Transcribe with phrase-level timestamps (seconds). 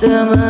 [0.00, 0.49] summer.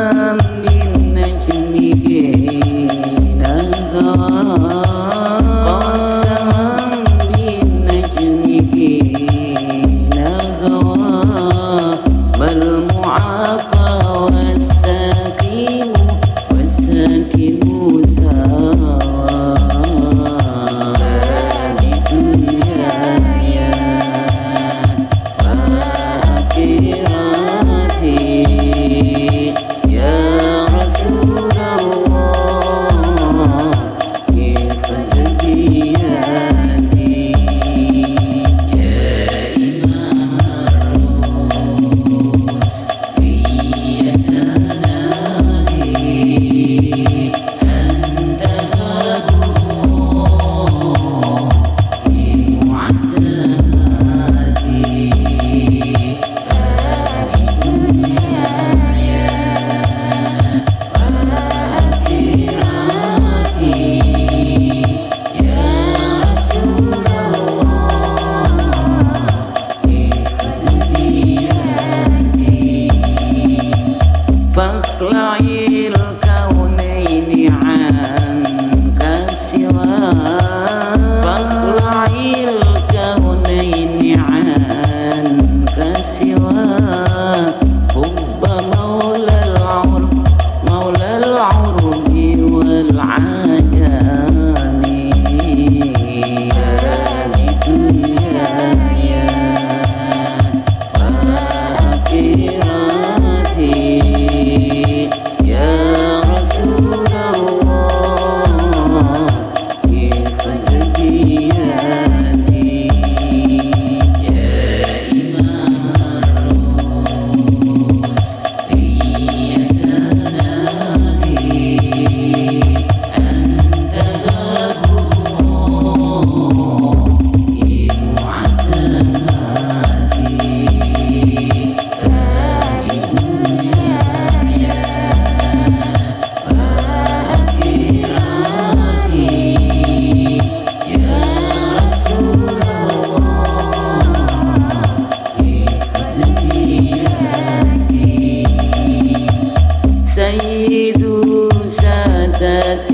[152.39, 152.92] سادات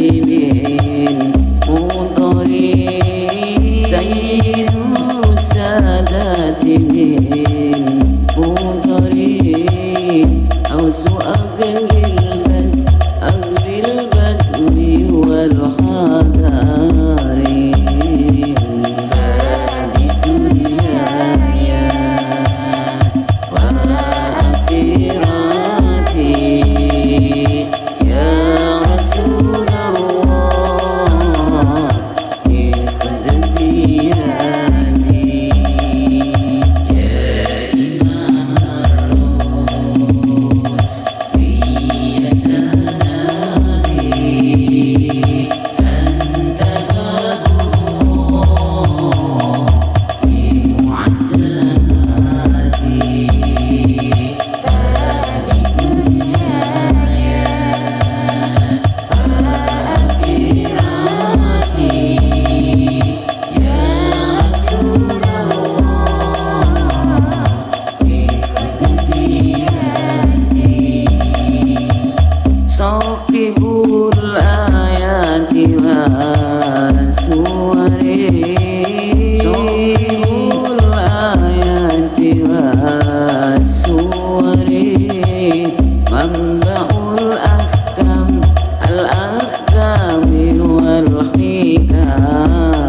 [91.34, 92.85] pika